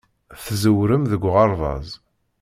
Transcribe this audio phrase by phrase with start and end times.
[0.45, 1.89] Tẓewrem deg uɣerbaz.